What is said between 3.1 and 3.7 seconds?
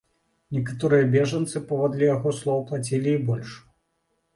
і больш.